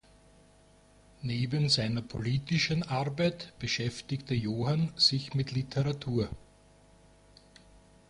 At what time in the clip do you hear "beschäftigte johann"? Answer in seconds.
3.59-4.91